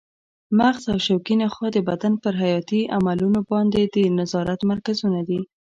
[0.57, 5.39] مغز او شوکي نخاع د بدن پر حیاتي عملونو باندې د نظارت مرکزونه دي.